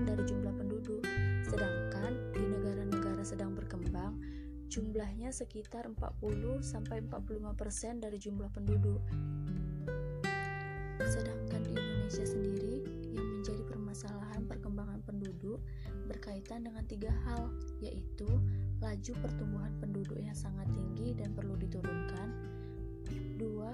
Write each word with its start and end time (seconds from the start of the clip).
dari 0.05 0.21
jumlah 0.21 0.53
penduduk. 0.53 1.01
Sedangkan 1.49 2.13
di 2.37 2.45
negara-negara 2.45 3.25
sedang 3.25 3.57
berkembang, 3.57 4.21
jumlahnya 4.69 5.33
sekitar 5.33 5.89
40-45% 5.97 8.05
dari 8.05 8.21
jumlah 8.21 8.53
penduduk. 8.53 9.01
Sedangkan 11.01 11.65
di 11.65 11.73
Indonesia 11.73 12.21
sendiri, 12.21 12.74
berkaitan 16.05 16.65
dengan 16.65 16.85
tiga 16.85 17.11
hal, 17.25 17.51
yaitu 17.81 18.27
laju 18.79 19.13
pertumbuhan 19.21 19.73
penduduk 19.81 20.17
yang 20.21 20.37
sangat 20.37 20.69
tinggi 20.71 21.17
dan 21.17 21.33
perlu 21.33 21.57
diturunkan. 21.57 22.29
Dua, 23.35 23.73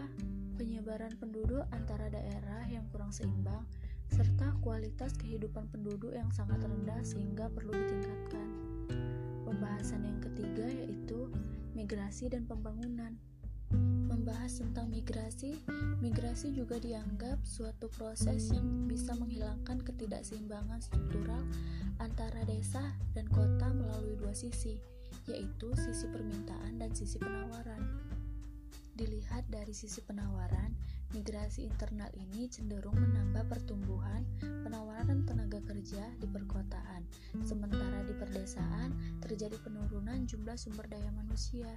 penyebaran 0.59 1.15
penduduk 1.17 1.63
antara 1.71 2.11
daerah 2.11 2.67
yang 2.67 2.83
kurang 2.91 3.09
seimbang, 3.13 3.63
serta 4.11 4.53
kualitas 4.59 5.15
kehidupan 5.15 5.71
penduduk 5.71 6.11
yang 6.11 6.27
sangat 6.35 6.59
rendah 6.61 6.99
sehingga 7.01 7.47
perlu 7.49 7.71
ditingkatkan. 7.71 8.47
Pembahasan 9.47 10.03
yang 10.03 10.19
ketiga 10.19 10.67
yaitu 10.67 11.31
migrasi 11.73 12.27
dan 12.27 12.43
pembangunan. 12.43 13.15
Membahas 14.21 14.61
tentang 14.61 14.85
migrasi, 14.93 15.57
migrasi 15.97 16.53
juga 16.53 16.77
dianggap 16.77 17.41
suatu 17.41 17.89
proses 17.89 18.53
yang 18.53 18.85
bisa 18.85 19.17
menghilangkan 19.17 19.81
ketidakseimbangan 19.81 20.77
struktural 20.77 21.41
antara 21.97 22.45
desa 22.45 22.85
dan 23.17 23.25
kota 23.33 23.73
melalui 23.73 24.13
dua 24.21 24.37
sisi, 24.37 24.77
yaitu 25.25 25.73
sisi 25.73 26.05
permintaan 26.13 26.77
dan 26.77 26.93
sisi 26.93 27.17
penawaran. 27.17 27.81
Dilihat 28.93 29.49
dari 29.49 29.73
sisi 29.73 30.05
penawaran, 30.05 30.69
migrasi 31.17 31.65
internal 31.65 32.13
ini 32.13 32.45
cenderung 32.45 33.01
menambah 33.01 33.49
pertumbuhan 33.49 34.21
penawaran 34.61 35.25
tenaga 35.25 35.65
kerja 35.65 36.05
di 36.21 36.29
perkotaan, 36.29 37.09
sementara 37.41 38.05
di 38.05 38.13
perdesaan 38.13 38.93
terjadi 39.25 39.57
penurunan 39.65 40.29
jumlah 40.29 40.61
sumber 40.61 40.85
daya 40.85 41.09
manusia. 41.09 41.73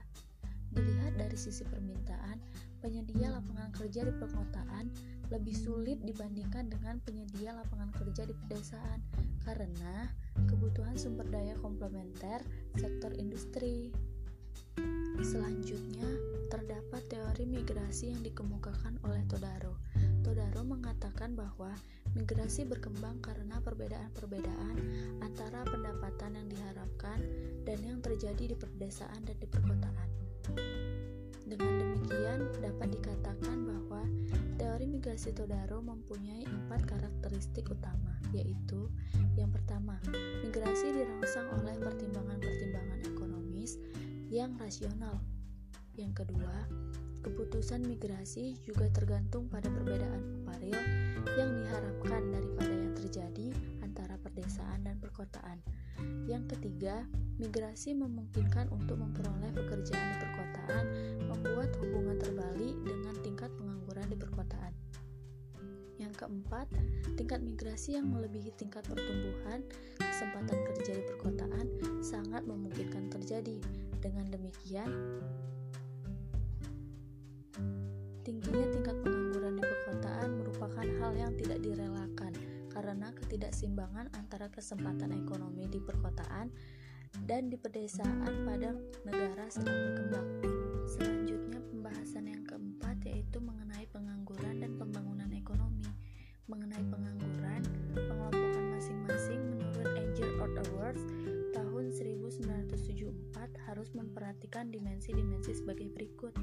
Dilihat 0.74 1.14
dari 1.16 1.38
sisi 1.38 1.62
permintaan, 1.62 2.42
penyedia 2.84 3.32
lapangan 3.32 3.72
kerja 3.72 4.04
di 4.04 4.12
perkotaan 4.12 4.90
lebih 5.32 5.56
sulit 5.56 6.02
dibandingkan 6.04 6.68
dengan 6.68 7.00
penyedia 7.00 7.56
lapangan 7.56 7.88
kerja 7.96 8.28
di 8.28 8.34
pedesaan 8.44 9.00
karena 9.46 10.12
kebutuhan 10.50 10.98
sumber 11.00 11.24
daya 11.32 11.56
komplementer 11.62 12.44
sektor 12.76 13.14
industri. 13.16 13.88
Selanjutnya, 15.22 16.04
terdapat 16.50 17.02
teori 17.06 17.46
migrasi 17.46 18.10
yang 18.12 18.20
dikemukakan 18.26 18.98
oleh 19.06 19.22
Todaro. 19.30 19.78
Todaro 20.26 20.66
mengatakan 20.66 21.38
bahwa 21.38 21.70
migrasi 22.18 22.66
berkembang 22.66 23.22
karena 23.22 23.62
perbedaan-perbedaan 23.62 24.76
antara 25.22 25.62
pendapatan 25.64 26.34
yang 26.36 26.48
diharapkan 26.50 27.18
dan 27.62 27.78
yang 27.86 27.98
terjadi 28.02 28.52
di 28.52 28.56
pedesaan 28.58 29.22
dan 29.24 29.38
di 29.38 29.46
perkotaan. 29.46 30.23
Dengan 31.44 31.72
demikian, 31.76 32.48
dapat 32.60 32.88
dikatakan 32.96 33.56
bahwa 33.68 34.02
teori 34.56 34.88
migrasi 34.88 35.36
Todaro 35.36 35.84
mempunyai 35.84 36.48
empat 36.48 36.88
karakteristik 36.88 37.68
utama, 37.68 38.16
yaitu 38.32 38.88
yang 39.36 39.52
pertama, 39.52 40.00
migrasi 40.40 40.94
dirangsang 40.96 41.48
oleh 41.60 41.76
pertimbangan-pertimbangan 41.80 43.00
ekonomis 43.04 43.76
yang 44.32 44.56
rasional. 44.56 45.20
Yang 45.94 46.24
kedua, 46.26 46.66
keputusan 47.22 47.86
migrasi 47.86 48.58
juga 48.66 48.90
tergantung 48.90 49.46
pada 49.46 49.70
perbedaan 49.70 50.42
upah 50.42 50.54
yang 51.34 51.50
diharapkan 51.56 52.22
daripada 52.30 52.74
yang 52.74 52.94
terjadi 52.94 53.48
perdesaan 54.34 54.82
dan 54.82 54.98
perkotaan. 54.98 55.62
Yang 56.26 56.58
ketiga, 56.58 57.06
migrasi 57.38 57.94
memungkinkan 57.94 58.66
untuk 58.74 58.98
memperoleh 58.98 59.54
pekerjaan 59.54 60.06
di 60.10 60.16
perkotaan, 60.18 60.84
membuat 61.30 61.70
hubungan 61.78 62.18
terbalik 62.18 62.74
dengan 62.82 63.14
tingkat 63.22 63.50
pengangguran 63.54 64.10
di 64.10 64.18
perkotaan. 64.18 64.72
Yang 65.94 66.26
keempat, 66.26 66.66
tingkat 67.14 67.40
migrasi 67.46 67.94
yang 67.94 68.10
melebihi 68.10 68.50
tingkat 68.58 68.82
pertumbuhan 68.82 69.62
kesempatan 70.02 70.58
kerja 70.74 70.92
di 70.98 71.04
perkotaan 71.06 71.66
sangat 72.02 72.42
memungkinkan 72.42 73.14
terjadi. 73.14 73.62
Dengan 74.02 74.26
demikian, 74.28 74.90
tingginya 78.26 78.66
tingkat 78.74 78.96
pengangguran 79.00 79.54
di 79.56 79.64
perkotaan 79.64 80.28
merupakan 80.42 80.86
hal 81.00 81.12
yang 81.14 81.32
tidak 81.38 81.58
direlakan 81.62 82.13
karena 82.74 83.14
ketidakseimbangan 83.14 84.10
antara 84.18 84.50
kesempatan 84.50 85.14
ekonomi 85.14 85.70
di 85.70 85.78
perkotaan 85.78 86.50
dan 87.22 87.46
di 87.46 87.54
pedesaan 87.54 88.42
pada 88.42 88.74
negara 89.06 89.46
sedang 89.46 89.78
berkembang. 89.78 90.28
Selanjutnya 90.90 91.62
pembahasan 91.70 92.26
yang 92.26 92.42
keempat 92.42 92.98
yaitu 93.06 93.38
mengenai 93.38 93.86
pengangguran 93.94 94.58
dan 94.58 94.74
pembangunan 94.74 95.30
ekonomi. 95.30 95.86
Mengenai 96.50 96.82
pengangguran, 96.90 97.62
pengelompokan 97.94 98.66
masing-masing 98.76 99.40
menurut 99.54 99.88
Angel 99.96 100.30
Earth 100.42 100.58
Awards 100.68 101.02
tahun 101.56 101.84
1974 101.94 103.70
harus 103.70 103.88
memperhatikan 103.96 104.68
dimensi-dimensi 104.68 105.56
sebagai 105.56 105.88
berikut. 105.94 106.34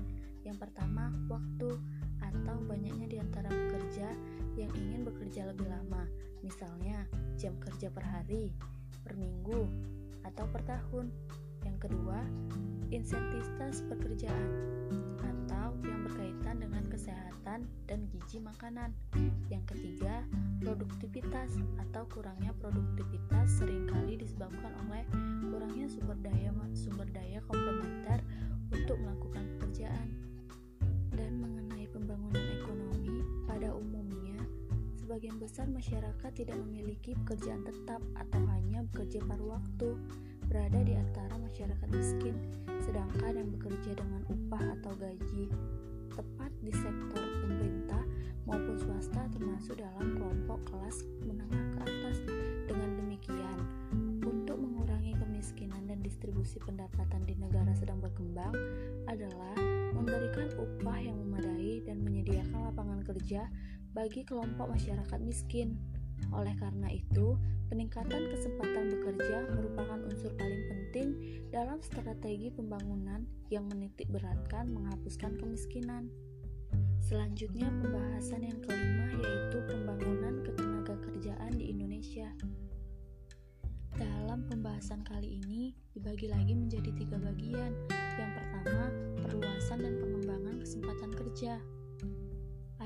Yang 0.41 0.57
pertama, 0.57 1.13
waktu 1.29 1.77
atau 2.23 2.57
banyaknya 2.65 3.07
di 3.11 3.17
antara 3.21 3.51
pekerja 3.51 4.09
yang 4.57 4.71
ingin 4.73 5.05
bekerja 5.05 5.51
lebih 5.53 5.69
lama, 5.69 6.07
misalnya 6.41 7.05
jam 7.38 7.57
kerja 7.61 7.89
per 7.89 8.05
hari, 8.05 8.53
per 9.01 9.17
minggu, 9.17 9.65
atau 10.25 10.45
per 10.49 10.61
tahun. 10.65 11.09
Yang 11.61 11.77
kedua, 11.89 12.25
insentivitas 12.89 13.85
pekerjaan 13.85 14.49
atau 15.21 15.77
yang 15.85 16.01
berkaitan 16.09 16.57
dengan 16.57 16.83
kesehatan 16.89 17.69
dan 17.85 17.99
gizi 18.09 18.41
makanan. 18.41 18.93
Yang 19.53 19.77
ketiga, 19.77 20.25
produktivitas 20.61 21.61
atau 21.77 22.03
kurangnya 22.09 22.53
produktivitas 22.57 23.61
sering 23.61 23.85
kali 23.85 24.17
disebabkan 24.17 24.73
oleh 24.89 25.05
kurangnya 25.49 25.85
sumber 25.85 26.17
daya 26.21 26.49
sumber 26.71 27.07
daya 27.11 27.43
komplementer 27.45 28.23
untuk 28.71 28.95
melakukan 28.95 29.43
pekerjaan. 29.57 30.20
Sebagian 35.11 35.43
besar 35.43 35.67
masyarakat 35.67 36.31
tidak 36.39 36.55
memiliki 36.55 37.11
pekerjaan 37.19 37.67
tetap 37.67 37.99
atau 38.15 38.47
hanya 38.47 38.79
bekerja 38.87 39.19
paruh 39.27 39.59
waktu, 39.59 39.99
berada 40.47 40.79
di 40.87 40.95
antara 40.95 41.35
masyarakat 41.35 41.83
miskin, 41.91 42.31
sedangkan 42.79 43.35
yang 43.35 43.51
bekerja 43.51 43.91
dengan 43.99 44.23
upah 44.31 44.63
atau 44.79 44.95
gaji 44.95 45.51
tepat 46.15 46.47
di 46.63 46.71
sektor 46.71 47.27
pemerintah 47.43 47.99
maupun 48.47 48.79
swasta 48.79 49.27
termasuk 49.35 49.83
dalam 49.83 50.15
kelompok 50.15 50.63
kelas 50.71 51.03
menengah 51.27 51.59
ke 51.59 51.77
atas. 51.91 52.17
Dengan 52.71 52.95
demikian, 53.03 53.59
untuk 54.23 54.63
mengurangi 54.63 55.11
kemiskinan 55.19 55.91
dan 55.91 55.99
distribusi 55.99 56.55
pendapatan 56.63 57.27
di 57.27 57.35
negara 57.35 57.75
sedang 57.75 57.99
berkembang 57.99 58.55
adalah 59.11 59.59
memberikan 59.91 60.47
upah 60.55 61.03
yang 61.03 61.19
memadai 61.19 61.83
dan 61.83 61.99
menyediakan 61.99 62.71
lapangan 62.71 63.03
kerja 63.03 63.51
bagi 63.91 64.23
kelompok 64.23 64.71
masyarakat 64.71 65.19
miskin. 65.23 65.75
Oleh 66.31 66.53
karena 66.59 66.88
itu, 66.93 67.35
peningkatan 67.67 68.29
kesempatan 68.31 68.93
bekerja 68.93 69.51
merupakan 69.51 69.99
unsur 70.05 70.31
paling 70.38 70.63
penting 70.69 71.07
dalam 71.49 71.81
strategi 71.83 72.53
pembangunan 72.53 73.25
yang 73.51 73.67
menitik 73.67 74.07
beratkan 74.07 74.71
menghapuskan 74.71 75.35
kemiskinan. 75.35 76.07
Selanjutnya, 77.01 77.67
pembahasan 77.81 78.47
yang 78.47 78.59
kelima 78.63 79.11
yaitu 79.19 79.57
pembangunan 79.67 80.39
ketenaga 80.45 80.95
kerjaan 81.03 81.51
di 81.57 81.73
Indonesia. 81.73 82.31
Dalam 83.99 84.47
pembahasan 84.47 85.03
kali 85.03 85.43
ini 85.43 85.75
dibagi 85.91 86.31
lagi 86.31 86.55
menjadi 86.55 86.95
tiga 86.95 87.19
bagian. 87.19 87.75
Yang 88.15 88.31
pertama, 88.39 88.88
perluasan 89.19 89.83
dan 89.83 89.99
pengembangan 89.99 90.55
kesempatan 90.63 91.11
kerja. 91.11 91.59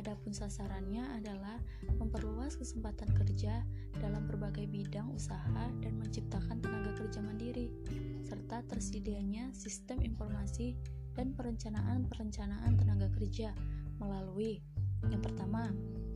Adapun 0.06 0.38
sasarannya 0.38 1.02
adalah 1.18 1.57
memperluas 1.98 2.62
kesempatan 2.62 3.10
kerja 3.18 3.66
dalam 3.98 4.30
berbagai 4.30 4.69
bidang 4.69 5.10
usaha 5.10 5.66
dan 5.81 5.98
menciptakan 5.98 6.62
tenaga 6.62 6.94
kerja 6.94 7.25
mandiri, 7.25 7.74
serta 8.22 8.62
tersedianya 8.69 9.50
sistem 9.57 10.06
informasi 10.06 10.78
dan 11.18 11.34
perencanaan-perencanaan 11.34 12.78
tenaga 12.78 13.10
kerja 13.18 13.57
melalui 13.98 14.62
yang 15.10 15.22
pertama, 15.22 15.69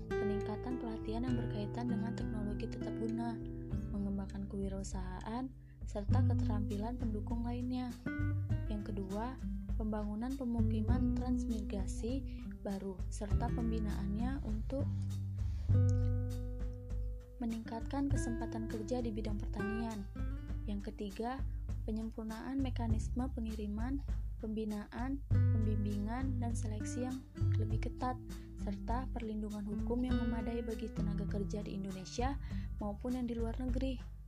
peningkatan 0.10 0.82
pelatihan 0.82 1.26
yang 1.26 1.36
berkaitan 1.38 1.86
dengan 1.90 2.14
teknologi 2.14 2.66
tetap 2.70 2.94
guna, 2.98 3.38
mengembangkan 3.94 4.46
kewirausahaan, 4.50 5.50
serta 5.86 6.20
keterampilan 6.30 6.98
pendukung 6.98 7.46
lainnya. 7.46 7.90
Yang 8.70 8.94
kedua, 8.94 9.38
pembangunan 9.78 10.34
pemukiman 10.36 11.18
transmigrasi 11.18 12.39
baru 12.62 12.96
serta 13.08 13.48
pembinaannya 13.52 14.44
untuk 14.44 14.84
meningkatkan 17.40 18.12
kesempatan 18.12 18.68
kerja 18.68 19.00
di 19.00 19.10
bidang 19.16 19.40
pertanian. 19.40 20.04
Yang 20.68 20.92
ketiga, 20.92 21.40
penyempurnaan 21.88 22.60
mekanisme 22.60 23.26
pengiriman, 23.32 24.04
pembinaan, 24.44 25.18
pembimbingan, 25.32 26.38
dan 26.38 26.54
seleksi 26.54 27.08
yang 27.08 27.18
lebih 27.58 27.90
ketat, 27.90 28.20
serta 28.62 29.08
perlindungan 29.16 29.64
hukum 29.64 30.04
yang 30.04 30.20
memadai 30.20 30.60
bagi 30.62 30.92
tenaga 30.92 31.26
kerja 31.32 31.64
di 31.64 31.80
Indonesia 31.80 32.36
maupun 32.84 33.16
yang 33.16 33.26
di 33.26 33.36
luar 33.40 33.56
negeri. 33.58 34.19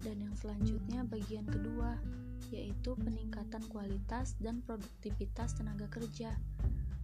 Dan 0.00 0.24
yang 0.24 0.34
selanjutnya, 0.36 1.04
bagian 1.04 1.44
kedua, 1.44 2.00
yaitu 2.50 2.96
peningkatan 2.96 3.62
kualitas 3.68 4.34
dan 4.40 4.64
produktivitas 4.64 5.54
tenaga 5.54 5.86
kerja. 5.92 6.34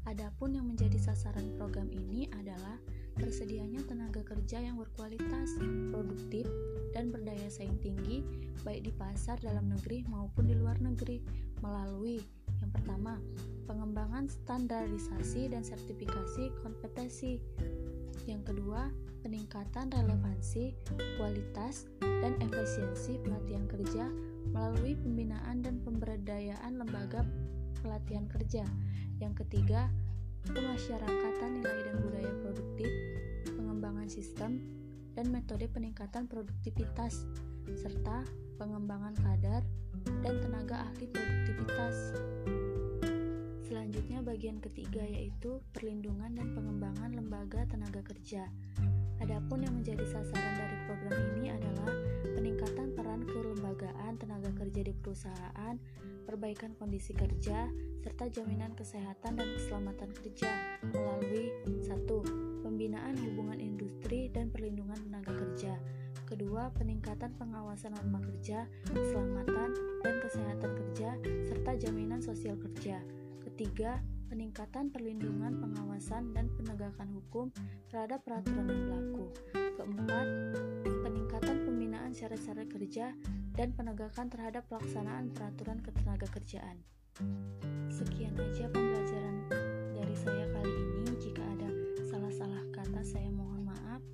Adapun 0.07 0.55
yang 0.55 0.71
menjadi 0.71 0.97
sasaran 1.03 1.59
program 1.59 1.91
ini 1.91 2.31
adalah 2.39 2.79
tersedianya 3.19 3.83
tenaga 3.85 4.23
kerja 4.23 4.63
yang 4.63 4.79
berkualitas, 4.79 5.59
produktif, 5.91 6.47
dan 6.95 7.11
berdaya 7.11 7.51
saing 7.51 7.77
tinggi 7.83 8.23
baik 8.63 8.87
di 8.87 8.93
pasar 8.95 9.37
dalam 9.43 9.67
negeri 9.67 10.07
maupun 10.07 10.47
di 10.47 10.55
luar 10.55 10.79
negeri 10.79 11.21
melalui 11.59 12.23
yang 12.61 12.73
pertama, 12.73 13.21
pengembangan 13.69 14.31
standarisasi 14.31 15.53
dan 15.53 15.63
sertifikasi 15.63 16.51
kompetensi. 16.65 17.39
Yang 18.27 18.53
kedua, 18.53 18.91
peningkatan 19.23 19.91
relevansi, 19.95 20.75
kualitas, 21.19 21.87
dan 22.03 22.35
efisiensi 22.43 23.23
pelatihan 23.23 23.67
kerja 23.71 24.05
melalui 24.51 24.99
pembinaan 24.99 25.63
dan 25.63 25.79
pemberdayaan 25.83 26.79
lembaga 26.79 27.23
pelatihan 27.83 28.27
kerja. 28.27 28.67
Yang 29.23 29.47
ketiga, 29.47 29.91
pemasyarakatan 30.51 31.63
nilai 31.63 31.81
dan 31.87 31.97
budaya 32.03 32.33
produktif, 32.43 32.91
pengembangan 33.55 34.09
sistem 34.11 34.63
dan 35.15 35.31
metode 35.31 35.67
peningkatan 35.71 36.27
produktivitas, 36.27 37.25
serta 37.79 38.27
pengembangan 38.59 39.15
kadar 39.23 39.63
dan 40.23 40.35
tenaga 40.43 40.87
ahli 40.87 41.07
produktivitas. 41.11 41.97
Selanjutnya 43.67 44.23
bagian 44.23 44.63
ketiga 44.63 45.03
yaitu 45.03 45.59
perlindungan 45.75 46.39
dan 46.39 46.55
pengembangan 46.55 47.11
lembaga 47.19 47.67
tenaga 47.67 47.99
kerja. 48.07 48.47
Adapun 49.19 49.67
yang 49.67 49.75
menjadi 49.75 50.07
sasaran 50.07 50.55
dari 50.55 50.77
program 50.87 51.19
ini 51.35 51.51
adalah 51.51 51.91
peningkatan 52.39 52.95
peran 52.95 53.27
kelembagaan 53.27 54.15
tenaga 54.23 54.55
kerja 54.55 54.87
di 54.87 54.95
perusahaan, 54.95 55.75
perbaikan 56.23 56.79
kondisi 56.79 57.11
kerja, 57.11 57.67
serta 58.07 58.31
jaminan 58.31 58.71
kesehatan 58.79 59.35
dan 59.35 59.49
keselamatan 59.59 60.15
kerja 60.15 60.51
melalui 60.95 61.51
satu 61.83 62.23
Pembinaan 62.67 63.15
hubungan 63.23 63.63
industri 63.63 64.27
dan 64.27 64.51
perlindungan 64.51 64.99
tenaga 64.99 65.33
kerja. 65.33 65.79
Kedua, 66.27 66.75
peningkatan 66.75 67.33
pengawasan 67.39 67.95
norma 67.95 68.19
kerja, 68.27 68.67
keselamatan 68.91 69.71
dan 70.03 70.15
kesehatan 70.19 70.71
kerja, 70.75 71.15
serta 71.47 71.79
jaminan 71.79 72.19
sosial 72.19 72.59
kerja. 72.59 72.99
Ketiga, 73.57 74.05
peningkatan 74.29 74.93
perlindungan, 74.93 75.57
pengawasan, 75.57 76.37
dan 76.37 76.53
penegakan 76.61 77.09
hukum 77.09 77.49
terhadap 77.89 78.21
peraturan 78.21 78.69
yang 78.69 78.85
berlaku. 78.85 79.33
Keempat, 79.81 80.27
peningkatan 80.85 81.65
pembinaan 81.65 82.13
syarat-syarat 82.13 82.69
kerja 82.69 83.17
dan 83.57 83.73
penegakan 83.73 84.29
terhadap 84.29 84.69
pelaksanaan 84.69 85.33
peraturan 85.33 85.81
ketenaga 85.81 86.29
kerjaan. 86.37 86.85
Sekian 87.89 88.37
aja 88.37 88.69
pembelajaran 88.69 89.49
dari 89.97 90.17
saya 90.21 90.53
kali 90.53 90.77
ini. 90.77 91.17
Jika 91.17 91.41
ada 91.41 91.71
salah-salah 92.13 92.61
kata, 92.77 93.01
saya 93.09 93.33
mohon 93.33 93.73
maaf. 93.73 94.05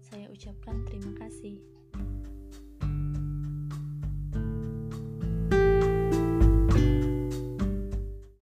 Saya 0.00 0.32
ucapkan 0.32 0.80
terima 0.88 1.12
kasih. 1.20 1.60